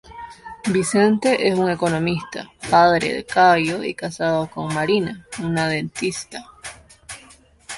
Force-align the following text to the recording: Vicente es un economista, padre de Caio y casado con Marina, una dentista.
Vicente 0.73 1.47
es 1.47 1.55
un 1.59 1.69
economista, 1.69 2.51
padre 2.71 3.13
de 3.13 3.23
Caio 3.23 3.83
y 3.83 3.93
casado 3.93 4.49
con 4.49 4.73
Marina, 4.73 5.27
una 5.43 5.67
dentista. 5.67 6.49